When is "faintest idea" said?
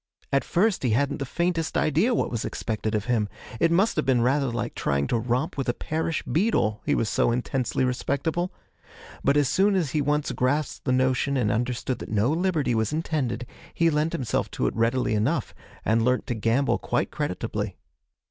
1.27-2.15